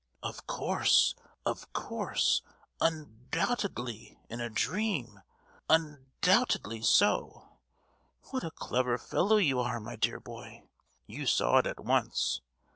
[0.23, 1.13] "Of course,
[1.45, 2.41] of course;
[2.79, 5.21] un—doubtedly in a dream,
[5.69, 7.59] un—doubtedly so!
[8.31, 10.63] What a clever fellow you are, my dear boy;
[11.05, 12.41] you saw it at once.